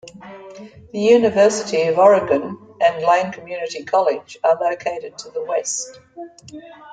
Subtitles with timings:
[0.93, 5.99] The University of Oregon and Lane Community College are located to the west.